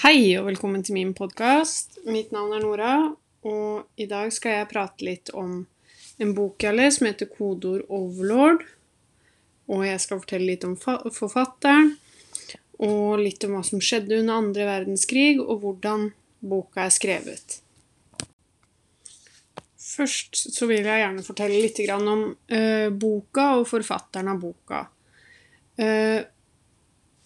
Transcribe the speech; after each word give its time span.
Hei 0.00 0.30
og 0.40 0.46
velkommen 0.46 0.80
til 0.80 0.94
min 0.96 1.10
podkast. 1.12 1.98
Mitt 2.08 2.30
navn 2.32 2.54
er 2.56 2.62
Nora, 2.64 2.92
og 3.44 4.00
i 4.00 4.06
dag 4.08 4.30
skal 4.32 4.54
jeg 4.54 4.68
prate 4.70 5.04
litt 5.04 5.28
om 5.36 5.58
en 6.16 6.30
bok 6.32 6.64
jeg 6.64 6.72
har 6.72 6.94
som 6.96 7.04
heter 7.04 7.28
'Kodeord 7.28 7.82
Overlord'. 7.84 8.64
Og 9.68 9.84
jeg 9.84 10.00
skal 10.00 10.22
fortelle 10.22 10.48
litt 10.48 10.64
om 10.64 10.78
forfatteren, 10.80 11.98
og 12.80 13.20
litt 13.20 13.44
om 13.44 13.58
hva 13.58 13.62
som 13.62 13.84
skjedde 13.84 14.22
under 14.22 14.40
andre 14.40 14.70
verdenskrig, 14.70 15.36
og 15.36 15.60
hvordan 15.60 16.08
boka 16.40 16.86
er 16.86 16.96
skrevet. 16.96 17.60
Først 19.76 20.32
så 20.56 20.66
vil 20.66 20.80
jeg 20.80 21.04
gjerne 21.04 21.28
fortelle 21.28 21.60
litt 21.60 21.84
om 21.92 22.24
uh, 22.32 22.88
boka 22.88 23.50
og 23.60 23.68
forfatteren 23.68 24.32
av 24.32 24.40
boka. 24.40 24.86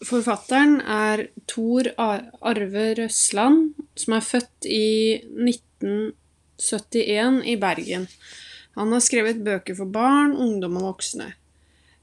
Forfatteren 0.02 0.80
er 0.80 1.28
Tor 1.46 1.82
Arve 2.00 2.94
Røsland, 2.98 3.74
som 3.94 4.12
er 4.16 4.20
født 4.26 4.66
i 4.66 5.20
1971 5.22 7.42
i 7.46 7.56
Bergen. 7.60 8.08
Han 8.74 8.92
har 8.92 9.00
skrevet 9.04 9.44
bøker 9.46 9.74
for 9.78 9.86
barn, 9.86 10.32
ungdom 10.34 10.76
og 10.80 10.84
voksne. 10.90 11.34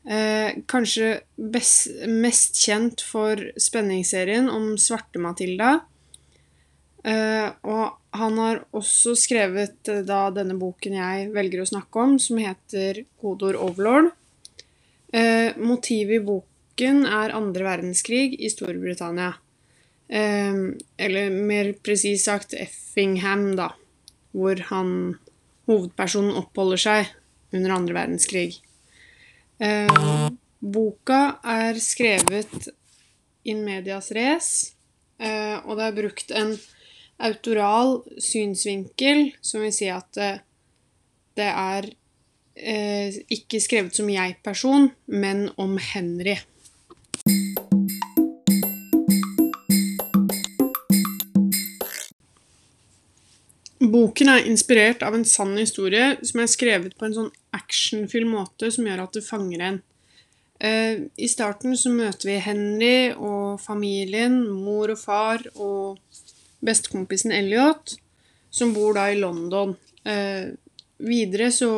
Eh, 0.07 0.63
kanskje 0.71 1.19
best, 1.35 1.89
mest 2.07 2.55
kjent 2.63 3.01
for 3.05 3.35
spenningsserien 3.59 4.49
om 4.49 4.77
Svarte-Matilda. 4.79 5.81
Eh, 7.03 7.49
og 7.65 8.17
han 8.17 8.37
har 8.37 8.63
også 8.77 9.15
skrevet 9.17 9.89
eh, 9.89 10.03
da 10.05 10.27
denne 10.33 10.57
boken 10.61 10.97
jeg 10.99 11.29
velger 11.35 11.63
å 11.63 11.69
snakke 11.69 12.01
om, 12.01 12.17
som 12.21 12.41
heter 12.41 13.03
Godord 13.21 13.57
Overlord. 13.61 14.11
Eh, 15.11 15.57
motivet 15.59 16.21
i 16.21 16.23
boken 16.23 16.50
boken 16.71 17.05
er 17.05 17.33
andre 17.35 17.63
verdenskrig 17.65 18.39
i 18.39 18.49
Storbritannia. 18.49 19.33
Eh, 20.07 20.53
eller 20.97 21.29
mer 21.29 21.73
presist 21.83 22.25
sagt 22.25 22.53
Effingham, 22.53 23.55
da. 23.55 23.73
Hvor 24.31 24.55
han, 24.69 25.17
hovedpersonen, 25.67 26.35
oppholder 26.39 26.77
seg 26.77 27.11
under 27.53 27.75
andre 27.75 27.93
verdenskrig. 27.93 28.61
Eh, 29.59 30.29
boka 30.59 31.39
er 31.43 31.79
skrevet 31.79 32.69
in 33.43 33.65
medias 33.65 34.11
race, 34.11 34.73
eh, 35.19 35.59
og 35.65 35.77
det 35.77 35.85
er 35.85 35.97
brukt 35.97 36.31
en 36.31 36.55
autoral 37.21 37.99
synsvinkel, 38.17 39.33
som 39.41 39.61
vil 39.61 39.73
si 39.75 39.89
at 39.91 40.07
det, 40.15 40.31
det 41.35 41.49
er 41.51 41.91
eh, 42.55 43.19
ikke 43.29 43.59
skrevet 43.61 43.95
som 43.95 44.09
jeg-person, 44.09 44.89
men 45.05 45.49
om 45.57 45.77
Henry. 45.77 46.39
Boken 54.01 54.31
er 54.31 54.47
inspirert 54.49 55.03
av 55.05 55.13
en 55.13 55.25
sann 55.27 55.53
historie 55.59 56.15
som 56.25 56.41
er 56.41 56.49
skrevet 56.49 56.93
på 56.97 57.05
en 57.05 57.15
sånn 57.17 57.31
actionfylt 57.53 58.29
måte 58.29 58.71
som 58.73 58.87
gjør 58.87 59.03
at 59.03 59.17
det 59.17 59.21
fanger 59.25 59.65
en. 59.67 59.81
Eh, 60.61 61.03
I 61.17 61.27
starten 61.29 61.75
så 61.77 61.91
møter 61.93 62.31
vi 62.31 62.37
Henry 62.41 63.11
og 63.13 63.59
familien, 63.61 64.39
mor 64.49 64.93
og 64.93 64.99
far 65.01 65.43
og 65.53 65.99
bestekompisen 66.65 67.33
Elliot, 67.35 67.95
som 68.49 68.73
bor 68.73 68.95
da 68.97 69.07
i 69.11 69.19
London. 69.19 69.75
Eh, 70.05 70.49
videre 71.01 71.51
så 71.53 71.71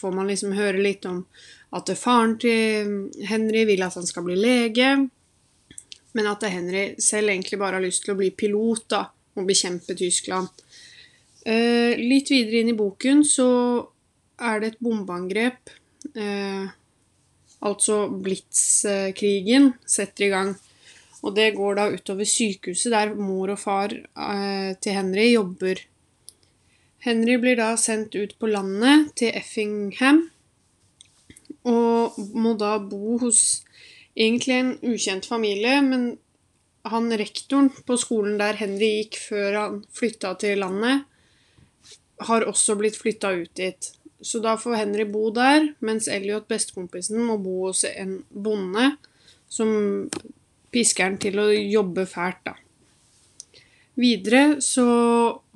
får 0.00 0.14
man 0.14 0.30
liksom 0.30 0.54
høre 0.58 0.82
litt 0.82 1.06
om 1.10 1.24
at 1.74 1.90
faren 1.98 2.36
til 2.42 3.24
Henry 3.26 3.64
vil 3.66 3.82
at 3.86 3.98
han 3.98 4.06
skal 4.06 4.26
bli 4.26 4.38
lege, 4.38 4.92
men 6.12 6.30
at 6.30 6.46
Henry 6.50 6.92
selv 7.02 7.30
egentlig 7.30 7.58
bare 7.58 7.78
har 7.78 7.86
lyst 7.86 8.06
til 8.06 8.14
å 8.14 8.20
bli 8.20 8.30
pilot 8.34 8.86
da, 8.90 9.04
og 9.38 9.46
bekjempe 9.50 9.98
Tyskland. 9.98 10.50
Eh, 11.46 11.96
litt 11.96 12.30
videre 12.32 12.60
inn 12.60 12.72
i 12.72 12.76
boken 12.76 13.22
så 13.24 13.50
er 14.40 14.60
det 14.60 14.72
et 14.72 14.82
bombeangrep. 14.84 15.72
Eh, 16.14 16.66
altså 17.64 18.02
Blitzkrigen 18.12 19.72
setter 19.84 20.26
i 20.26 20.32
gang. 20.34 20.56
Og 21.20 21.36
det 21.36 21.52
går 21.56 21.76
da 21.76 21.86
utover 21.92 22.28
sykehuset 22.28 22.92
der 22.94 23.14
mor 23.16 23.52
og 23.52 23.60
far 23.60 23.92
eh, 23.92 24.72
til 24.80 24.96
Henry 24.96 25.30
jobber. 25.34 25.80
Henry 27.04 27.38
blir 27.40 27.56
da 27.56 27.72
sendt 27.80 28.16
ut 28.16 28.36
på 28.40 28.48
landet 28.48 29.14
til 29.16 29.32
Effingham 29.32 30.26
og 31.68 32.16
må 32.36 32.54
da 32.60 32.78
bo 32.80 33.18
hos 33.20 33.62
egentlig 34.16 34.56
en 34.56 34.72
ukjent 34.80 35.28
familie, 35.28 35.80
men 35.84 36.18
han 36.88 37.12
rektoren 37.12 37.68
på 37.86 37.96
skolen 38.00 38.38
der 38.40 38.56
Henry 38.60 38.90
gikk 39.00 39.18
før 39.20 39.58
han 39.58 39.80
flytta 39.92 40.34
til 40.40 40.62
landet, 40.62 41.04
har 42.28 42.46
også 42.48 42.76
blitt 42.78 42.98
flytta 43.00 43.32
ut 43.40 43.52
dit. 43.56 43.92
Så 44.20 44.40
da 44.44 44.56
får 44.60 44.76
Henry 44.76 45.06
bo 45.08 45.30
der, 45.32 45.70
mens 45.80 46.08
Elliot, 46.08 46.48
bestekompisen, 46.50 47.22
må 47.24 47.38
bo 47.40 47.66
hos 47.68 47.86
en 47.88 48.18
bonde 48.28 48.92
som 49.50 49.70
pisker 50.70 51.08
han 51.08 51.16
til 51.22 51.40
å 51.40 51.48
jobbe 51.50 52.04
fælt, 52.08 52.42
da. 52.46 52.56
Videre 54.00 54.60
så 54.64 54.86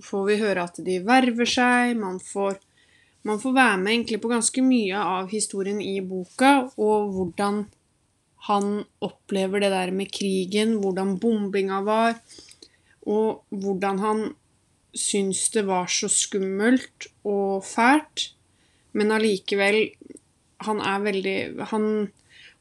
får 0.04 0.24
vi 0.28 0.40
høre 0.40 0.64
at 0.66 0.80
de 0.84 0.98
verver 1.04 1.48
seg, 1.48 1.94
man 1.96 2.18
får, 2.20 2.58
man 3.24 3.38
får 3.40 3.54
være 3.56 3.78
med 3.80 3.92
egentlig 3.92 4.20
på 4.20 4.32
ganske 4.32 4.64
mye 4.64 5.00
av 5.00 5.30
historien 5.32 5.80
i 5.80 6.00
boka, 6.04 6.66
og 6.76 7.14
hvordan 7.14 7.62
han 8.48 8.82
opplever 9.04 9.64
det 9.64 9.70
der 9.72 9.94
med 9.96 10.12
krigen, 10.12 10.76
hvordan 10.82 11.14
bombinga 11.20 11.80
var, 11.86 12.18
og 13.08 13.44
hvordan 13.48 14.02
han 14.02 14.24
syns 14.94 15.48
det 15.54 15.64
var 15.66 15.88
så 15.90 16.08
skummelt 16.10 17.08
og 17.26 17.64
fælt, 17.66 18.30
men 18.94 19.12
allikevel 19.12 19.90
Han 20.64 20.78
er 20.80 21.00
veldig 21.02 21.66
Han 21.72 22.12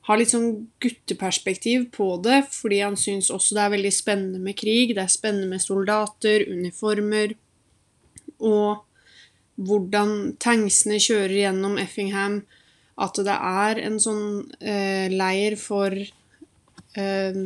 har 0.08 0.20
litt 0.20 0.34
sånn 0.34 0.66
gutteperspektiv 0.84 1.86
på 1.96 2.18
det, 2.26 2.42
fordi 2.52 2.82
han 2.84 2.98
syns 3.00 3.30
også 3.32 3.56
det 3.56 3.62
er 3.64 3.72
veldig 3.78 3.92
spennende 3.96 4.42
med 4.44 4.58
krig. 4.60 4.92
Det 4.98 5.04
er 5.06 5.12
spennende 5.12 5.48
med 5.54 5.64
soldater, 5.64 6.44
uniformer, 6.52 7.38
og 8.44 8.84
hvordan 9.56 10.34
tanksene 10.44 11.00
kjører 11.00 11.38
gjennom 11.46 11.80
Effingham. 11.80 12.42
At 13.00 13.16
det 13.26 13.38
er 13.38 13.80
en 13.86 13.96
sånn 14.02 14.26
eh, 14.60 15.08
leir 15.14 15.56
for 15.58 15.96
eh, 15.96 17.40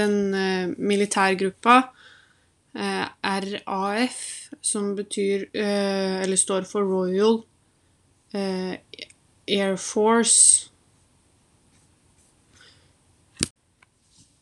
den 0.00 0.16
eh, 0.34 0.72
militærgruppa 0.78 1.82
RAF, 2.74 4.50
som 4.60 4.94
betyr 4.94 5.48
eh, 5.52 6.22
Eller 6.22 6.36
står 6.36 6.62
for 6.70 6.86
Royal 6.86 7.40
eh, 8.32 8.76
Air 9.48 9.76
Force. 9.76 10.70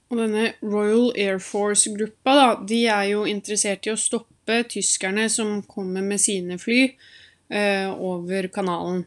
Og 0.08 0.20
denne 0.20 0.52
Royal 0.62 1.12
Air 1.16 1.38
Force-gruppa, 1.38 2.34
da, 2.36 2.48
de 2.68 2.82
er 2.88 3.10
jo 3.12 3.24
interessert 3.28 3.88
i 3.88 3.92
å 3.92 4.00
stoppe 4.00 4.62
tyskerne 4.72 5.28
som 5.32 5.60
kommer 5.68 6.04
med 6.04 6.20
sine 6.20 6.56
fly 6.60 6.80
eh, 7.52 7.88
over 7.92 8.48
kanalen. 8.52 9.04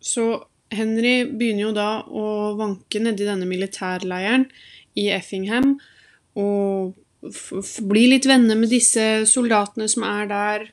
Så 0.00 0.26
Henry 0.70 1.24
begynner 1.26 1.66
jo 1.68 1.72
da 1.74 1.90
å 2.06 2.54
vanke 2.58 3.02
nedi 3.02 3.26
denne 3.26 3.48
militærleiren 3.50 4.46
i 4.98 5.08
Effingham 5.14 5.74
og 6.38 6.94
bli 7.20 8.06
litt 8.08 8.26
venner 8.26 8.56
med 8.56 8.70
disse 8.72 9.26
soldatene 9.28 9.88
som 9.90 10.06
er 10.08 10.30
der. 10.30 10.68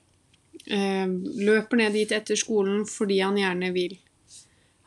Eh, 0.67 1.07
løper 1.47 1.79
ned 1.79 1.95
dit 1.95 2.11
etter 2.11 2.39
skolen 2.39 2.85
fordi 2.87 3.19
han 3.23 3.39
gjerne 3.39 3.71
vil. 3.75 3.97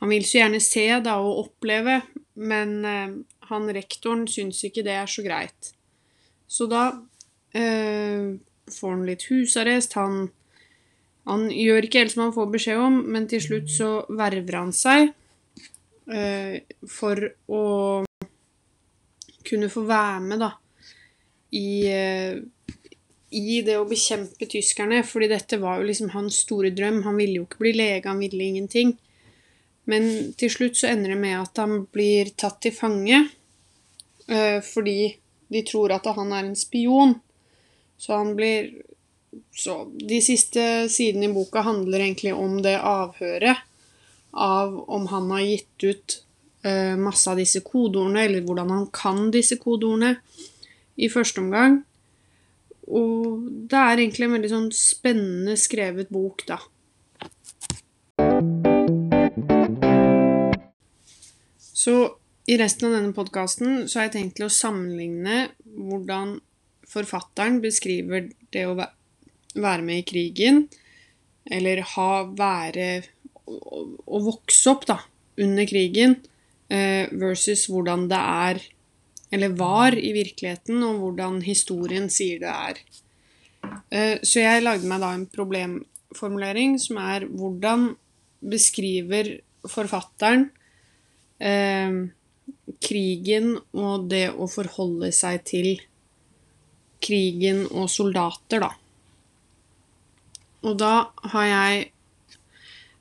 Han 0.01 0.13
vil 0.13 0.25
så 0.25 0.41
gjerne 0.41 0.61
se 0.65 0.87
da 1.05 1.19
og 1.21 1.45
oppleve, 1.45 2.01
men 2.41 2.75
eh, 2.89 3.15
han 3.51 3.73
rektoren 3.77 4.27
syns 4.29 4.63
ikke 4.65 4.85
det 4.87 4.97
er 4.97 5.09
så 5.11 5.25
greit. 5.25 5.73
Så 6.51 6.67
da 6.71 6.85
eh, 7.57 8.37
får 8.71 8.95
han 8.95 9.07
litt 9.09 9.27
husarrest. 9.31 9.97
Han, 10.01 10.31
han, 11.29 11.49
gjør 11.53 11.87
ikke 11.87 12.05
helt 12.05 12.17
som 12.17 12.27
han 12.27 12.37
får 12.37 12.53
beskjed 12.57 12.81
om, 12.81 13.01
men 13.13 13.29
til 13.31 13.45
slutt 13.45 13.73
så 13.73 13.91
verver 14.09 14.61
han 14.61 14.73
seg 14.77 15.13
eh, 16.09 16.61
for 16.89 17.29
å 17.53 17.65
kunne 19.51 19.71
få 19.73 19.85
være 19.89 20.25
med, 20.25 20.41
da 20.45 20.55
i, 21.51 21.87
eh, 21.87 22.39
i 23.31 23.61
det 23.67 23.77
å 23.79 23.87
bekjempe 23.89 24.47
tyskerne, 24.51 25.03
fordi 25.07 25.31
dette 25.31 25.59
var 25.63 25.81
jo 25.81 25.89
liksom 25.91 26.13
hans 26.15 26.43
store 26.45 26.73
drøm. 26.75 27.03
Han 27.07 27.19
ville 27.19 27.41
jo 27.41 27.47
ikke 27.49 27.65
bli 27.65 27.75
lege, 27.79 28.09
han 28.09 28.23
ville 28.23 28.47
ingenting. 28.47 28.97
Men 29.91 30.33
til 30.39 30.53
slutt 30.53 30.79
så 30.79 30.91
ender 30.91 31.15
det 31.15 31.21
med 31.23 31.39
at 31.41 31.59
han 31.63 31.85
blir 31.91 32.31
tatt 32.39 32.61
til 32.63 32.75
fange 32.75 33.25
uh, 34.31 34.61
fordi 34.63 35.17
de 35.51 35.63
tror 35.67 35.95
at 35.97 36.07
han 36.15 36.31
er 36.37 36.47
en 36.47 36.59
spion. 36.59 37.17
Så 37.99 38.15
han 38.17 38.37
blir 38.39 38.71
Så 39.55 39.85
de 39.95 40.19
siste 40.23 40.63
sidene 40.91 41.29
i 41.29 41.33
boka 41.33 41.63
handler 41.63 42.03
egentlig 42.03 42.33
om 42.35 42.57
det 42.63 42.75
avhøret 42.83 43.61
av 44.35 44.73
om 44.91 45.05
han 45.07 45.29
har 45.31 45.45
gitt 45.45 45.85
ut 45.85 46.17
uh, 46.67 46.97
masse 46.99 47.31
av 47.31 47.39
disse 47.39 47.63
kodeordene, 47.63 48.25
eller 48.25 48.43
hvordan 48.43 48.73
han 48.75 48.89
kan 48.95 49.29
disse 49.31 49.59
kodeordene. 49.63 50.17
I 50.97 51.09
første 51.13 51.43
omgang. 51.43 51.81
Og 52.91 53.47
det 53.71 53.79
er 53.79 54.03
egentlig 54.03 54.27
en 54.27 54.37
veldig 54.39 54.51
sånn 54.51 54.71
spennende 54.75 55.57
skrevet 55.61 56.11
bok, 56.11 56.43
da. 56.49 56.59
Så 61.81 61.95
i 62.51 62.57
resten 62.61 62.89
av 62.89 62.97
denne 62.97 63.15
podkasten 63.17 63.85
så 63.87 64.01
har 64.01 64.09
jeg 64.09 64.17
tenkt 64.17 64.39
til 64.41 64.49
å 64.49 64.53
sammenligne 64.53 65.51
hvordan 65.79 66.39
forfatteren 66.91 67.61
beskriver 67.63 68.27
det 68.53 68.65
å 68.67 68.75
være 68.77 69.85
med 69.87 70.03
i 70.03 70.07
krigen, 70.09 70.65
eller 71.51 71.83
ha 71.95 72.11
være 72.27 72.91
Å 73.51 74.19
vokse 74.23 74.71
opp, 74.71 74.85
da, 74.87 75.01
under 75.43 75.67
krigen, 75.67 76.13
eh, 76.71 77.11
versus 77.19 77.65
hvordan 77.67 78.05
det 78.07 78.21
er, 78.21 78.61
eller 79.31 79.55
var, 79.59 79.95
i 79.95 80.13
virkeligheten, 80.15 80.83
og 80.83 81.01
hvordan 81.03 81.41
historien 81.47 82.09
sier 82.11 82.41
det 82.43 82.51
er. 82.51 82.81
Eh, 83.91 84.17
så 84.27 84.43
jeg 84.43 84.65
lagde 84.65 84.89
meg 84.91 85.03
da 85.03 85.13
en 85.15 85.27
problemformulering 85.31 86.79
som 86.83 86.99
er 87.03 87.29
hvordan 87.29 87.93
beskriver 88.41 89.37
forfatteren 89.69 90.49
eh, 91.39 92.01
krigen 92.81 93.55
og 93.77 94.09
det 94.11 94.31
å 94.33 94.49
forholde 94.51 95.13
seg 95.15 95.45
til 95.49 95.73
krigen 97.01 97.65
og 97.71 97.89
soldater, 97.93 98.65
da. 98.65 98.71
Og 100.69 100.77
da 100.81 100.95
har 101.33 101.47
jeg 101.49 101.85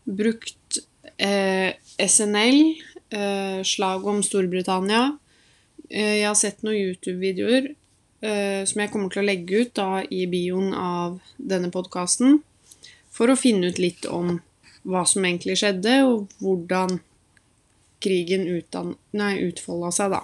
brukt 0.08 0.80
eh, 1.20 1.76
SNL, 2.00 2.62
eh, 3.12 3.60
slag 3.68 4.08
om 4.08 4.22
Storbritannia. 4.24 5.10
Eh, 5.89 6.19
jeg 6.21 6.27
har 6.27 6.38
sett 6.38 6.62
noen 6.62 6.77
YouTube-videoer 6.77 7.71
eh, 8.21 8.62
som 8.69 8.81
jeg 8.83 8.91
kommer 8.94 9.09
til 9.09 9.24
å 9.24 9.25
legge 9.25 9.63
ut 9.63 9.71
da 9.74 10.03
i 10.06 10.27
bioen 10.30 10.69
av 10.77 11.18
denne 11.38 11.71
podkasten, 11.74 12.44
for 13.09 13.33
å 13.33 13.39
finne 13.39 13.71
ut 13.71 13.81
litt 13.81 14.06
om 14.06 14.38
hva 14.86 15.01
som 15.09 15.25
egentlig 15.25 15.57
skjedde, 15.57 15.95
og 16.06 16.36
hvordan 16.44 17.00
krigen 18.06 18.45
utfolda 18.53 19.89
seg, 19.91 20.13
da. 20.13 20.21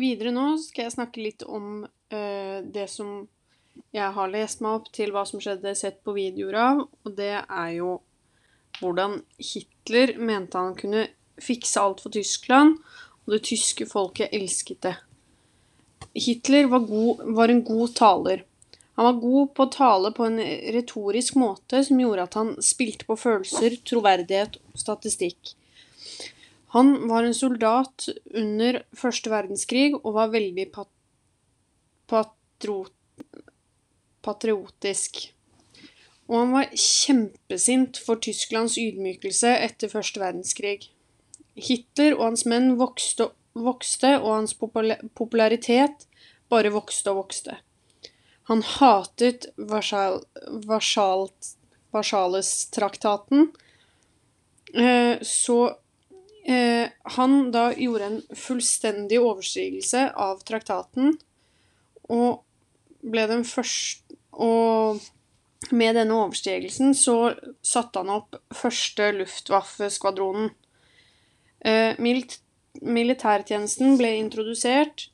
Videre 0.00 0.32
nå 0.32 0.54
skal 0.64 0.86
jeg 0.86 0.96
snakke 0.96 1.20
litt 1.20 1.44
om 1.44 1.84
uh, 1.84 2.58
det 2.64 2.88
som 2.88 3.28
jeg 3.92 4.12
har 4.16 4.32
lest 4.32 4.64
meg 4.64 4.80
opp 4.80 4.88
til 4.96 5.12
hva 5.12 5.26
som 5.28 5.44
skjedde, 5.44 5.76
sett 5.76 6.00
på 6.00 6.16
videoer 6.16 6.56
av, 6.56 6.86
og 6.88 7.18
det 7.20 7.34
er 7.36 7.74
jo 7.76 7.98
hvordan 8.78 9.20
Hitler 9.40 10.14
mente 10.18 10.58
han 10.58 10.76
kunne 10.78 11.06
fikse 11.40 11.80
alt 11.80 12.02
for 12.04 12.12
Tyskland, 12.14 12.78
og 13.24 13.34
det 13.34 13.42
tyske 13.48 13.86
folket 13.88 14.32
elsket 14.36 14.80
det. 14.86 14.94
Hitler 16.14 16.68
var, 16.70 16.86
god, 16.88 17.24
var 17.36 17.52
en 17.52 17.64
god 17.64 17.94
taler. 17.96 18.44
Han 18.98 19.06
var 19.06 19.20
god 19.22 19.52
på 19.56 19.64
å 19.64 19.72
tale 19.72 20.10
på 20.12 20.26
en 20.26 20.40
retorisk 20.74 21.38
måte 21.40 21.82
som 21.86 22.00
gjorde 22.02 22.26
at 22.26 22.36
han 22.36 22.50
spilte 22.64 23.06
på 23.08 23.16
følelser, 23.16 23.78
troverdighet 23.86 24.58
og 24.60 24.80
statistikk. 24.82 25.54
Han 26.74 27.08
var 27.10 27.26
en 27.26 27.34
soldat 27.34 28.08
under 28.36 28.82
første 28.94 29.32
verdenskrig 29.32 29.94
og 29.96 30.12
var 30.18 30.34
veldig 30.34 30.66
pat 30.74 30.90
patrot 32.10 32.94
patriotisk. 34.20 35.30
Og 36.30 36.36
han 36.38 36.52
var 36.54 36.70
kjempesint 36.78 37.98
for 37.98 38.20
Tysklands 38.22 38.76
ydmykelse 38.78 39.50
etter 39.66 39.90
første 39.90 40.22
verdenskrig. 40.22 40.86
Hitler 41.58 42.14
og 42.14 42.28
hans 42.28 42.46
menn 42.46 42.76
vokste, 42.78 43.32
vokste 43.58 44.14
og 44.20 44.30
hans 44.36 44.54
popularitet 44.54 46.06
bare 46.50 46.70
vokste 46.70 47.10
og 47.10 47.24
vokste. 47.24 47.58
Han 48.50 48.62
hatet 48.78 49.48
Varsalestraktaten, 51.90 53.50
eh, 54.74 55.18
så 55.22 55.58
eh, 56.46 56.86
han 57.16 57.50
da 57.54 57.72
gjorde 57.74 58.06
en 58.06 58.22
fullstendig 58.38 59.18
overstigelse 59.18 60.14
av 60.14 60.42
traktaten, 60.46 61.18
og 62.10 62.42
ble 63.02 63.26
den 63.30 63.44
første 63.46 64.06
Og 64.30 65.00
med 65.68 65.96
denne 65.96 66.16
overstigelsen 66.16 66.94
så 66.96 67.34
satte 67.62 68.00
han 68.00 68.12
opp 68.14 68.38
første 68.56 69.10
Luftwaffe-skvadronen. 69.18 70.50
Eh, 71.60 72.00
militærtjenesten 72.00 73.98
ble 74.00 74.14
introdusert. 74.22 75.10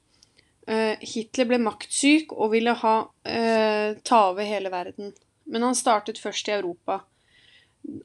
Eh, 0.67 0.95
Hitler 1.03 1.51
ble 1.51 1.59
maktsyk 1.63 2.33
og 2.35 2.53
ville 2.55 2.75
ha, 2.79 2.97
eh, 3.25 3.99
ta 4.03 4.23
over 4.31 4.47
hele 4.47 4.71
verden. 4.71 5.13
Men 5.47 5.63
han 5.63 5.75
startet 5.75 6.19
først 6.19 6.49
i 6.49 6.53
Europa. 6.53 7.03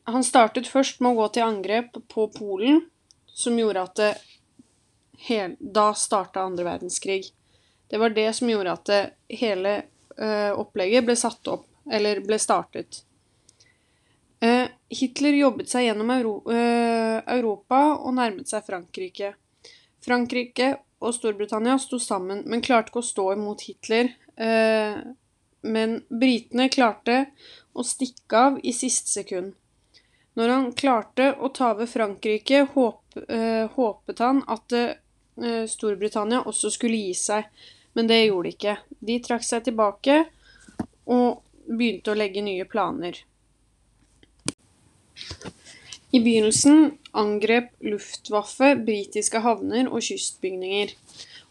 Han 0.06 0.24
startet 0.24 0.68
først 0.68 1.02
med 1.02 1.12
å 1.12 1.22
gå 1.22 1.34
til 1.34 1.44
angrep 1.44 1.98
på 2.08 2.28
Polen, 2.34 2.86
som 3.26 3.58
gjorde 3.58 3.82
at 3.82 3.96
det 3.96 4.18
hele, 5.28 5.58
Da 5.60 5.94
starta 5.94 6.46
andre 6.46 6.64
verdenskrig. 6.66 7.32
Det 7.90 8.00
var 8.00 8.10
det 8.10 8.36
som 8.36 8.48
gjorde 8.48 8.72
at 8.72 8.86
det, 8.86 9.14
hele 9.30 9.84
uh, 10.20 10.52
opplegget 10.60 11.06
ble 11.06 11.16
satt 11.16 11.48
opp, 11.48 11.66
eller 11.90 12.22
ble 12.26 12.38
startet. 12.42 13.04
Uh, 14.42 14.66
Hitler 14.90 15.38
jobbet 15.38 15.70
seg 15.70 15.86
gjennom 15.86 16.10
uh, 16.10 17.18
Europa 17.30 17.82
og 17.94 18.16
nærmet 18.18 18.50
seg 18.50 18.66
Frankrike. 18.66 19.36
Frankrike 20.02 20.76
og 21.02 21.16
Storbritannia 21.16 21.78
sto 21.82 22.00
sammen, 22.02 22.44
men 22.46 22.62
klarte 22.62 22.92
ikke 22.92 23.02
å 23.02 23.06
stå 23.06 23.26
imot 23.36 23.66
Hitler. 23.66 24.12
Eh, 24.36 24.98
men 25.62 25.98
britene 26.10 26.70
klarte 26.74 27.18
å 27.74 27.86
stikke 27.86 28.46
av 28.48 28.60
i 28.64 28.74
siste 28.74 29.10
sekund. 29.10 29.54
Når 30.38 30.54
han 30.54 30.70
klarte 30.78 31.32
å 31.34 31.50
ta 31.54 31.74
over 31.74 31.90
Frankrike, 31.90 32.64
eh, 32.64 33.66
håpet 33.76 34.24
han 34.24 34.44
at 34.48 34.78
eh, 34.78 35.66
Storbritannia 35.68 36.44
også 36.48 36.72
skulle 36.72 37.02
gi 37.02 37.14
seg, 37.18 37.50
men 37.94 38.08
det 38.08 38.22
gjorde 38.24 38.50
de 38.50 38.56
ikke. 38.56 38.78
De 39.00 39.20
trakk 39.26 39.46
seg 39.46 39.66
tilbake 39.68 40.22
og 41.12 41.42
begynte 41.72 42.14
å 42.14 42.18
legge 42.18 42.44
nye 42.46 42.68
planer. 42.70 43.24
I 46.12 46.20
begynnelsen 46.20 46.98
angrep 47.16 47.72
Luftwaffe 47.88 48.74
britiske 48.84 49.40
havner 49.46 49.88
og 49.88 50.04
kystbygninger, 50.04 50.92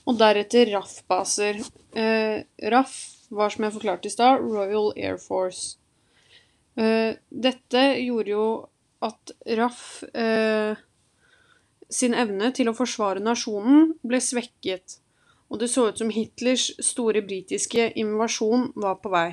og 0.08 0.18
deretter 0.20 0.68
RAF-baser. 0.74 1.62
Eh, 1.96 2.42
RAF 2.72 2.94
var, 3.30 3.52
som 3.52 3.64
jeg 3.64 3.76
forklarte 3.76 4.10
i 4.10 4.12
stad, 4.12 4.44
Royal 4.44 4.92
Air 4.98 5.16
Force. 5.22 5.78
Eh, 6.76 7.16
dette 7.30 7.84
gjorde 8.02 8.34
jo 8.34 8.46
at 9.04 9.32
RAF 9.48 9.82
eh, 10.12 10.76
sin 11.90 12.14
evne 12.14 12.52
til 12.56 12.70
å 12.70 12.76
forsvare 12.76 13.22
nasjonen 13.22 13.94
ble 14.06 14.20
svekket, 14.22 15.00
og 15.50 15.62
det 15.62 15.70
så 15.72 15.88
ut 15.88 15.98
som 15.98 16.12
Hitlers 16.14 16.70
store 16.84 17.24
britiske 17.26 17.90
invasjon 17.98 18.70
var 18.76 19.00
på 19.02 19.12
vei. 19.12 19.30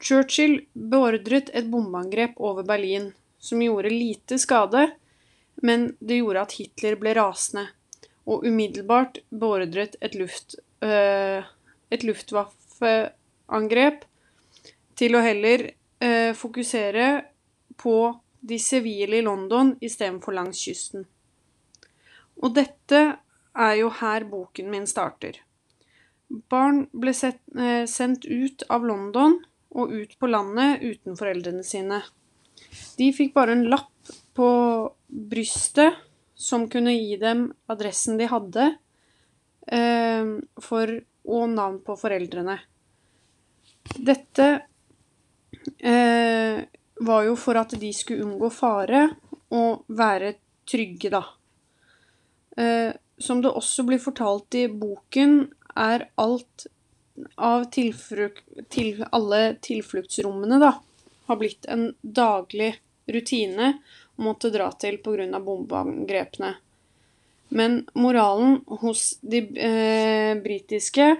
Churchill 0.00 0.60
beordret 0.72 1.50
et 1.54 1.66
bombeangrep 1.70 2.36
over 2.36 2.62
Berlin, 2.62 3.12
som 3.38 3.62
gjorde 3.62 3.90
lite 3.90 4.38
skade, 4.38 4.90
men 5.62 5.96
det 5.98 6.20
gjorde 6.20 6.44
at 6.46 6.54
Hitler 6.58 6.96
ble 7.00 7.14
rasende, 7.18 7.66
og 8.28 8.46
umiddelbart 8.46 9.18
beordret 9.30 9.96
et, 10.00 10.14
luft, 10.14 10.54
øh, 10.84 11.42
et 11.90 12.04
luftwaffeangrep 12.06 14.04
til 14.98 15.16
å 15.16 15.24
heller 15.24 15.70
øh, 16.04 16.34
fokusere 16.36 17.08
på 17.78 17.96
de 18.40 18.58
sivile 18.62 19.18
i 19.18 19.24
London 19.26 19.74
istedenfor 19.82 20.32
langs 20.36 20.62
kysten. 20.62 21.06
Og 22.38 22.54
dette 22.54 23.18
er 23.58 23.74
jo 23.80 23.90
her 23.98 24.26
boken 24.30 24.70
min 24.70 24.86
starter. 24.86 25.40
Barn 26.28 26.84
ble 26.92 27.14
sett, 27.16 27.40
øh, 27.56 27.86
sendt 27.88 28.28
ut 28.28 28.62
av 28.70 28.86
London 28.86 29.40
og 29.76 29.92
ut 29.92 30.14
på 30.18 30.30
landet 30.30 30.82
uten 30.82 31.16
foreldrene 31.18 31.64
sine. 31.66 32.00
De 32.98 33.10
fikk 33.14 33.34
bare 33.36 33.54
en 33.54 33.66
lapp 33.70 34.12
på 34.36 34.48
brystet 35.08 35.98
som 36.38 36.68
kunne 36.70 36.94
gi 36.94 37.16
dem 37.18 37.48
adressen 37.70 38.18
de 38.18 38.28
hadde, 38.30 38.66
eh, 39.66 40.32
for, 40.62 40.94
og 41.26 41.48
navn 41.50 41.80
på 41.84 41.96
foreldrene. 41.98 42.56
Dette 43.98 44.48
eh, 45.82 46.60
var 47.00 47.26
jo 47.26 47.34
for 47.38 47.58
at 47.58 47.74
de 47.80 47.90
skulle 47.96 48.26
unngå 48.26 48.50
fare 48.54 49.08
og 49.54 49.84
være 49.88 50.34
trygge, 50.68 51.10
da. 51.12 51.24
Eh, 52.58 52.90
som 53.18 53.42
det 53.42 53.50
også 53.50 53.84
blir 53.88 54.02
fortalt 54.02 54.54
i 54.58 54.66
boken, 54.70 55.40
er 55.78 56.08
alt 56.18 56.68
av 57.34 57.68
til, 57.72 59.04
alle 59.10 59.42
tilfluktsrommene, 59.64 60.58
da, 60.62 60.72
har 61.28 61.40
blitt 61.40 61.68
en 61.68 61.90
daglig 62.02 62.74
rutine 63.08 63.74
å 64.16 64.26
måtte 64.26 64.50
dra 64.54 64.70
til 64.72 64.98
pga. 65.02 65.40
bombeangrepene. 65.40 66.54
Men 67.48 67.86
moralen 67.94 68.60
hos 68.82 69.18
de 69.20 69.40
eh, 69.56 70.34
britiske 70.42 71.16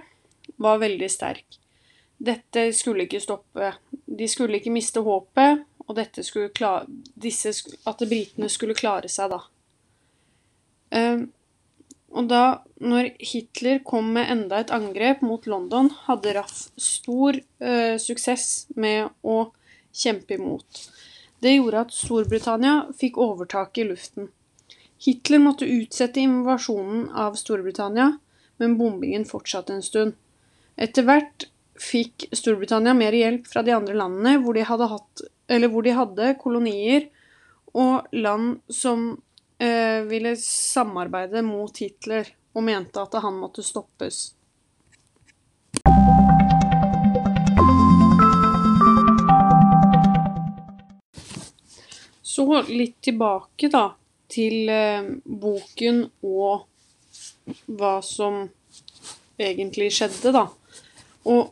var 0.57 0.77
veldig 0.77 1.09
sterk. 1.09 1.57
Dette 2.17 2.69
skulle 2.75 3.07
ikke 3.07 3.21
stoppe. 3.23 3.73
De 4.05 4.27
skulle 4.27 4.59
ikke 4.59 4.73
miste 4.73 5.01
håpet, 5.01 5.63
og 5.89 5.95
klare, 6.53 6.85
disse, 7.15 7.53
at 7.87 8.03
britene 8.05 8.49
skulle 8.51 8.77
klare 8.77 9.09
seg 9.09 9.31
da. 9.31 9.39
Eh, 10.93 11.23
og 12.09 12.29
da, 12.31 12.43
når 12.81 13.11
Hitler 13.21 13.83
kom 13.85 14.13
med 14.15 14.31
enda 14.33 14.63
et 14.63 14.73
angrep 14.73 15.21
mot 15.25 15.45
London, 15.49 15.91
hadde 16.07 16.33
Raff 16.37 16.69
stor 16.79 17.37
eh, 17.37 17.95
suksess 18.01 18.69
med 18.75 19.11
å 19.21 19.51
kjempe 19.93 20.37
imot. 20.39 20.87
Det 21.39 21.53
gjorde 21.53 21.85
at 21.85 21.93
Storbritannia 21.95 22.73
fikk 22.97 23.19
overtaket 23.21 23.83
i 23.83 23.87
luften. 23.91 24.31
Hitler 24.99 25.39
måtte 25.39 25.69
utsette 25.69 26.19
invasjonen 26.19 27.07
av 27.15 27.37
Storbritannia, 27.39 28.11
men 28.59 28.75
bombingen 28.79 29.23
fortsatte 29.29 29.77
en 29.77 29.85
stund. 29.85 30.17
Etter 30.75 31.05
hvert 31.07 31.47
fikk 31.79 32.27
Storbritannia 32.35 32.95
mer 32.97 33.15
hjelp 33.15 33.47
fra 33.47 33.63
de 33.63 33.71
andre 33.75 33.95
landene 33.95 34.41
hvor 34.43 34.57
de 34.57 34.65
hadde, 34.67 34.89
hatt, 34.91 35.23
hvor 35.47 35.85
de 35.85 35.95
hadde 35.95 36.33
kolonier, 36.41 37.07
og 37.77 38.09
land 38.17 38.59
som 38.73 39.19
ville 40.09 40.31
samarbeide 40.39 41.41
mot 41.43 41.77
Hitler 41.81 42.29
og 42.55 42.63
mente 42.63 43.01
at 43.01 43.17
han 43.19 43.35
måtte 43.41 43.63
stoppes. 43.65 44.29
Så 52.23 52.61
litt 52.69 53.01
tilbake, 53.03 53.67
da, 53.67 53.89
til 54.31 54.69
eh, 54.71 55.07
boken 55.25 56.05
og 56.23 56.67
hva 57.65 57.97
som 58.05 58.45
egentlig 59.39 59.89
skjedde, 59.95 60.31
da. 60.35 60.45
Og 61.27 61.49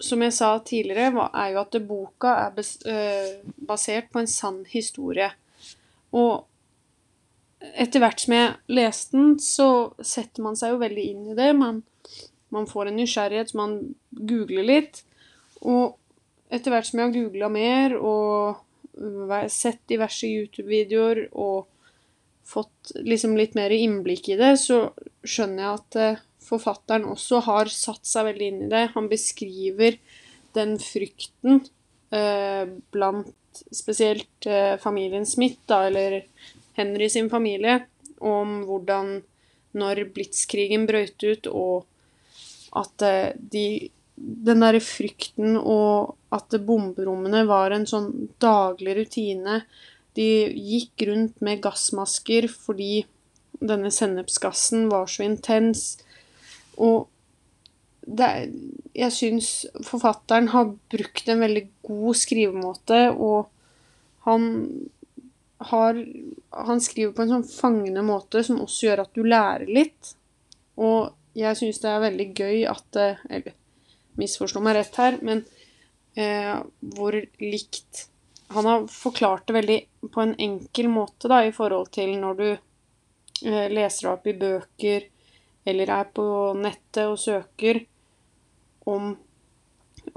som 0.00 0.22
jeg 0.22 0.34
sa 0.36 0.52
tidligere, 0.64 1.26
er 1.34 1.54
jo 1.54 1.62
at 1.64 1.78
boka 1.88 2.34
er 2.46 2.60
øh, 2.60 3.32
basert 3.66 4.12
på 4.12 4.22
en 4.22 4.30
sann 4.30 4.62
historie. 4.70 5.30
Og 6.12 6.46
etter 7.60 8.02
hvert 8.02 8.22
som 8.22 8.34
jeg 8.34 8.52
leste 8.72 9.16
den, 9.16 9.32
så 9.42 9.68
setter 10.00 10.44
man 10.44 10.56
seg 10.58 10.74
jo 10.74 10.82
veldig 10.82 11.06
inn 11.12 11.24
i 11.32 11.36
det. 11.38 11.50
Man, 11.56 11.82
man 12.54 12.68
får 12.70 12.90
en 12.90 13.00
nysgjerrighet, 13.00 13.52
så 13.52 13.60
man 13.60 13.76
googler 14.10 14.66
litt. 14.66 15.02
Og 15.60 15.96
etter 16.50 16.72
hvert 16.72 16.88
som 16.88 17.00
jeg 17.00 17.10
har 17.10 17.16
googla 17.18 17.50
mer 17.52 17.96
og 18.00 18.66
sett 19.52 19.82
diverse 19.88 20.28
YouTube-videoer 20.28 21.26
og 21.38 21.68
fått 22.50 22.92
liksom 23.06 23.36
litt 23.38 23.54
mer 23.54 23.70
innblikk 23.70 24.32
i 24.32 24.38
det, 24.40 24.56
så 24.58 24.88
skjønner 25.22 25.62
jeg 25.62 25.76
at 25.76 25.98
eh, 26.00 26.22
forfatteren 26.42 27.06
også 27.06 27.44
har 27.46 27.70
satt 27.70 28.08
seg 28.08 28.26
veldig 28.26 28.48
inn 28.50 28.64
i 28.66 28.70
det. 28.72 28.88
Han 28.96 29.06
beskriver 29.10 30.00
den 30.56 30.74
frykten 30.82 31.60
eh, 32.10 32.64
blant 32.90 33.62
spesielt 33.74 34.48
eh, 34.50 34.74
familien 34.82 35.26
Smith, 35.28 35.60
da, 35.70 35.84
eller 35.86 36.24
Henry 36.80 37.10
sin 37.12 37.30
familie, 37.32 37.84
om 38.20 38.62
hvordan 38.68 39.20
når 39.76 40.04
blitskrigen 40.14 40.88
brøt 40.88 41.22
ut, 41.22 41.46
og 41.52 41.86
at 42.76 43.06
eh, 43.06 43.32
de 43.36 43.90
Den 44.20 44.60
derre 44.60 44.82
frykten 44.84 45.54
og 45.56 46.10
at 46.36 46.52
bomberommene 46.68 47.46
var 47.48 47.72
en 47.72 47.86
sånn 47.88 48.10
daglig 48.36 48.98
rutine 48.98 49.62
de 50.18 50.26
gikk 50.52 51.06
rundt 51.08 51.40
med 51.44 51.62
gassmasker 51.64 52.48
fordi 52.50 53.04
denne 53.60 53.90
sennepsgassen 53.92 54.88
var 54.90 55.08
så 55.10 55.24
intens. 55.26 56.00
Og 56.80 57.08
det, 58.04 58.30
jeg 58.96 59.14
syns 59.14 59.50
forfatteren 59.86 60.50
har 60.54 60.72
brukt 60.92 61.28
en 61.28 61.44
veldig 61.44 61.66
god 61.86 62.18
skrivemåte, 62.18 63.02
og 63.12 63.50
han 64.26 64.48
har 65.60 65.98
Han 66.50 66.80
skriver 66.80 67.12
på 67.12 67.22
en 67.22 67.32
sånn 67.34 67.44
fangende 67.46 68.02
måte 68.02 68.40
som 68.44 68.62
også 68.64 68.86
gjør 68.86 69.02
at 69.04 69.10
du 69.14 69.22
lærer 69.26 69.68
litt. 69.68 70.14
Og 70.80 71.12
jeg 71.36 71.58
syns 71.58 71.82
det 71.82 71.90
er 71.90 72.04
veldig 72.06 72.26
gøy 72.34 72.62
at 72.70 73.00
Eller 73.28 73.52
misforstå 74.20 74.62
meg 74.64 74.76
rett 74.76 74.96
her, 75.00 75.18
men 75.24 75.44
eh, 76.18 76.56
hvor 76.94 77.16
likt 77.40 78.06
han 78.50 78.66
har 78.66 78.86
forklart 78.90 79.46
det 79.46 79.54
veldig 79.54 79.78
på 80.10 80.22
en 80.24 80.34
enkel 80.42 80.88
måte 80.90 81.30
da, 81.30 81.44
i 81.46 81.54
forhold 81.54 81.92
til 81.94 82.16
når 82.18 82.38
du 82.40 82.48
eh, 82.50 83.66
leser 83.70 84.10
opp 84.10 84.26
i 84.26 84.34
bøker 84.38 85.06
eller 85.70 85.92
er 85.94 86.08
på 86.14 86.24
nettet 86.58 87.04
og 87.04 87.20
søker 87.20 87.84
om, 88.90 89.12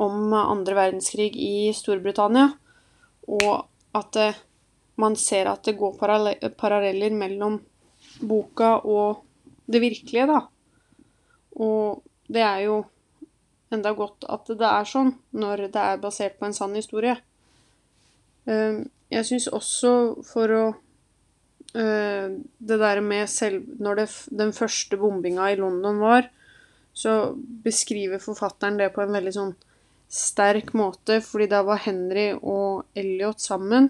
om 0.01 0.33
andre 0.39 0.77
verdenskrig 0.79 1.29
i 1.37 1.69
Storbritannia, 1.77 2.47
og 3.29 3.67
at 3.99 4.17
eh, 4.17 4.41
man 4.99 5.15
ser 5.17 5.49
at 5.49 5.65
det 5.65 5.77
går 5.77 5.95
paralleller 6.57 7.15
mellom 7.17 7.59
boka 8.21 8.75
og 8.85 9.23
det 9.65 9.81
virkelige, 9.81 10.27
da. 10.29 10.41
Og 11.63 12.03
det 12.29 12.43
er 12.43 12.65
jo 12.67 12.83
enda 13.73 13.93
godt 13.97 14.25
at 14.29 14.49
det 14.53 14.69
er 14.69 14.89
sånn, 14.89 15.13
når 15.33 15.67
det 15.73 15.81
er 15.81 16.01
basert 16.01 16.37
på 16.39 16.47
en 16.47 16.55
sann 16.55 16.75
historie. 16.77 17.15
Ehm, 18.45 18.85
jeg 19.13 19.29
syns 19.29 19.49
også 19.49 19.93
for 20.27 20.51
å 20.51 20.63
eh, 21.79 22.33
Det 22.59 22.77
der 22.81 22.99
med 23.01 23.29
selv 23.31 23.63
Når 23.79 23.95
det, 23.95 24.07
den 24.35 24.51
første 24.51 24.97
bombinga 24.99 25.47
i 25.51 25.55
London 25.55 26.01
var, 26.01 26.27
så 26.93 27.33
beskriver 27.37 28.19
forfatteren 28.21 28.77
det 28.77 28.91
på 28.93 29.01
en 29.01 29.13
veldig 29.15 29.33
sånn 29.33 29.53
sterk 30.13 30.73
måte, 30.77 31.21
fordi 31.25 31.47
da 31.49 31.63
var 31.65 31.81
Henry 31.81 32.33
og 32.35 32.83
Elliot 32.93 33.41
sammen 33.41 33.89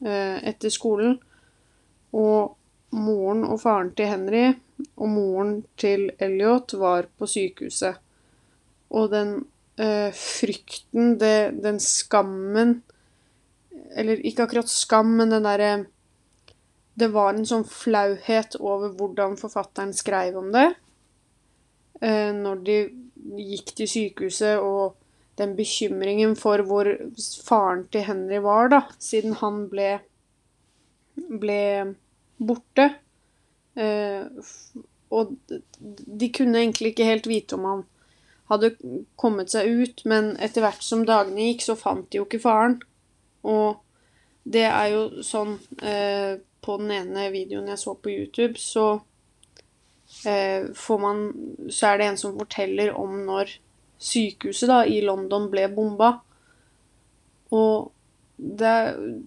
etter 0.00 0.72
skolen. 0.72 1.18
Og 2.16 2.56
moren 2.96 3.44
og 3.46 3.60
faren 3.62 3.92
til 3.94 4.08
Henry 4.10 4.44
og 4.96 5.08
moren 5.12 5.52
til 5.78 6.08
Elliot 6.18 6.74
var 6.80 7.08
på 7.18 7.28
sykehuset. 7.28 7.98
Og 8.90 9.10
den 9.12 9.34
eh, 9.78 10.10
frykten, 10.16 11.18
det, 11.20 11.60
den 11.62 11.80
skammen 11.82 12.80
eller 13.90 14.22
ikke 14.26 14.44
akkurat 14.44 14.70
skam, 14.70 15.16
men 15.18 15.32
den 15.34 15.46
derre 15.46 15.86
Det 17.00 17.08
var 17.14 17.32
en 17.32 17.46
sånn 17.48 17.64
flauhet 17.64 18.58
over 18.60 18.90
hvordan 18.92 19.38
forfatteren 19.40 19.92
skrev 19.96 20.34
om 20.36 20.50
det. 20.52 20.66
Eh, 22.02 22.28
når 22.36 22.58
de 22.66 22.76
gikk 23.40 23.70
til 23.78 23.88
sykehuset, 23.88 24.58
og 24.60 24.98
den 25.40 25.56
bekymringen 25.58 26.36
for 26.38 26.62
hvor 26.68 26.88
faren 27.46 27.86
til 27.92 28.04
Henry 28.06 28.38
var, 28.44 28.70
da, 28.72 28.84
siden 29.02 29.38
han 29.40 29.64
ble 29.72 29.96
ble 31.28 31.94
borte. 32.40 32.86
Eh, 33.74 34.26
og 35.10 35.34
de 35.50 36.30
kunne 36.34 36.62
egentlig 36.62 36.92
ikke 36.92 37.08
helt 37.08 37.28
vite 37.30 37.56
om 37.56 37.66
han 37.68 37.84
hadde 38.50 38.72
kommet 39.20 39.52
seg 39.52 39.68
ut, 39.68 40.04
men 40.10 40.32
etter 40.42 40.64
hvert 40.64 40.82
som 40.82 41.04
dagene 41.06 41.50
gikk, 41.50 41.64
så 41.66 41.78
fant 41.78 42.08
de 42.10 42.20
jo 42.20 42.26
ikke 42.26 42.42
faren. 42.42 42.80
Og 43.46 43.80
det 44.50 44.66
er 44.68 44.88
jo 44.92 45.22
sånn 45.24 45.54
eh, 45.84 46.40
På 46.60 46.74
den 46.76 46.90
ene 46.92 47.30
videoen 47.32 47.70
jeg 47.70 47.80
så 47.80 47.94
på 47.96 48.10
YouTube, 48.12 48.60
så 48.60 49.00
eh, 50.28 50.66
får 50.76 50.98
man 51.00 51.22
Så 51.72 51.88
er 51.88 52.00
det 52.00 52.08
en 52.10 52.18
som 52.20 52.36
forteller 52.36 52.92
om 53.00 53.14
når 53.24 53.54
sykehuset 54.00 54.70
da, 54.70 54.82
i 54.88 55.00
London 55.04 55.48
ble 55.52 55.66
bomba. 55.74 56.14
Og 57.52 57.90
det, 58.36 58.74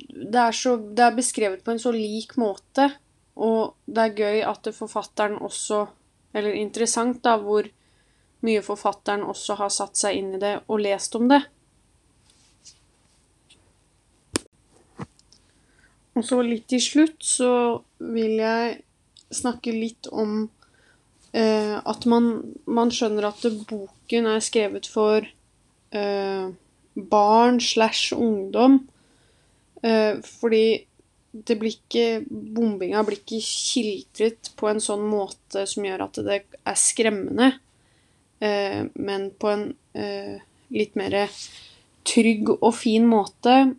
det, 0.09 0.39
er 0.41 0.55
så, 0.57 0.77
det 0.77 1.05
er 1.05 1.17
beskrevet 1.17 1.63
på 1.63 1.73
en 1.73 1.81
så 1.81 1.93
lik 1.93 2.35
måte. 2.41 2.89
Og 3.35 3.75
det 3.85 4.03
er 4.03 4.17
gøy 4.17 4.43
at 4.45 4.69
forfatteren 4.75 5.39
også 5.41 5.87
Eller 6.33 6.55
interessant, 6.57 7.19
da, 7.21 7.35
hvor 7.37 7.67
mye 8.41 8.61
forfatteren 8.65 9.21
også 9.29 9.53
har 9.59 9.69
satt 9.69 9.99
seg 9.99 10.15
inn 10.17 10.31
i 10.33 10.39
det 10.41 10.55
og 10.65 10.79
lest 10.81 11.13
om 11.13 11.27
det. 11.29 11.43
Og 16.17 16.25
så 16.25 16.39
litt 16.41 16.65
til 16.73 16.81
slutt 16.81 17.21
så 17.21 17.51
vil 18.01 18.41
jeg 18.41 18.79
snakke 19.33 19.73
litt 19.73 20.09
om 20.09 20.47
eh, 21.33 21.77
at 21.77 22.05
man, 22.09 22.29
man, 22.65 22.89
skjønner 22.93 23.29
at 23.29 23.45
boken 24.13 24.29
er 24.29 24.43
skrevet 24.45 24.85
for 24.85 25.25
eh, 25.91 26.49
barn 26.93 27.59
slash 27.59 28.13
ungdom. 28.13 28.87
Eh, 29.81 30.21
fordi 30.21 30.85
det 31.33 31.57
blir 31.57 31.73
ikke 31.73 32.23
Bombinga 32.29 33.01
blir 33.03 33.17
ikke 33.17 33.41
skildret 33.41 34.51
på 34.55 34.69
en 34.69 34.79
sånn 34.79 35.01
måte 35.01 35.65
som 35.65 35.83
gjør 35.83 36.05
at 36.05 36.19
det 36.21 36.43
er 36.61 36.77
skremmende, 36.77 37.57
eh, 38.39 38.85
men 38.93 39.31
på 39.33 39.49
en 39.49 39.65
eh, 39.97 40.37
litt 40.69 40.93
mer 40.95 41.25
trygg 42.05 42.53
og 42.59 42.73
fin 42.75 43.07
måte 43.09 43.73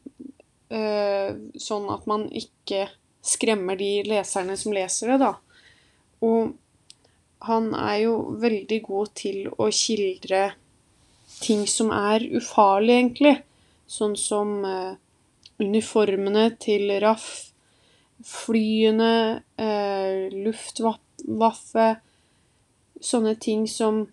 eh, 0.75 1.31
sånn 1.55 1.89
at 1.95 2.11
man 2.11 2.27
ikke 2.35 2.89
skremmer 3.25 3.79
de 3.79 4.03
leserne 4.09 4.59
som 4.59 4.75
leser 4.75 5.15
det, 5.15 5.23
da. 5.23 5.37
Og 6.27 6.57
han 7.47 7.73
er 7.77 7.97
jo 8.05 8.15
veldig 8.41 8.81
god 8.87 9.11
til 9.19 9.49
å 9.51 9.69
skildre 9.75 10.47
ting 11.41 11.65
som 11.69 11.91
er 11.95 12.25
ufarlige, 12.37 13.01
egentlig. 13.01 13.35
Sånn 13.91 14.15
som 14.17 14.57
eh, 14.65 14.95
uniformene 15.61 16.49
til 16.63 16.89
Raff, 17.05 17.29
flyene, 18.25 19.43
eh, 19.61 20.33
Luftwaffe 20.33 21.95
Sånne 23.05 23.35
ting 23.37 23.67
som 23.69 24.05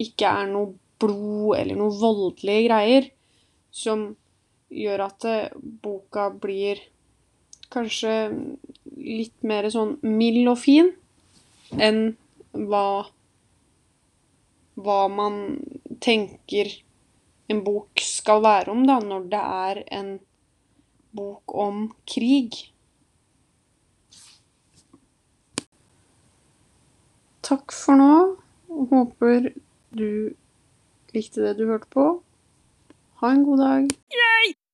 ikke 0.00 0.30
er 0.30 0.46
noe 0.48 0.70
blod 1.02 1.58
eller 1.58 1.76
noe 1.76 1.92
voldelige 2.00 2.62
greier. 2.68 3.08
Som 3.68 4.06
gjør 4.72 5.02
at 5.04 5.26
eh, 5.28 5.50
boka 5.58 6.30
blir 6.32 6.80
kanskje 7.68 8.14
litt 8.96 9.44
mer 9.44 9.68
sånn 9.72 9.98
mild 10.00 10.48
og 10.48 10.56
fin 10.62 10.88
enn 11.76 12.14
hva 12.66 12.88
hva 14.78 14.98
man 15.10 15.38
tenker 16.04 16.70
en 17.50 17.62
bok 17.66 18.02
skal 18.04 18.42
være 18.44 18.72
om, 18.72 18.84
da, 18.86 18.98
når 19.02 19.30
det 19.32 19.40
er 19.42 19.80
en 19.98 20.10
bok 21.16 21.54
om 21.54 21.88
krig. 22.06 22.60
Takk 27.48 27.72
for 27.72 27.98
nå. 27.98 28.12
Håper 28.92 29.50
du 29.96 30.08
likte 31.16 31.42
det 31.46 31.56
du 31.58 31.66
hørte 31.72 31.90
på. 31.94 32.08
Ha 33.24 33.34
en 33.34 33.44
god 33.48 33.64
dag. 33.64 33.92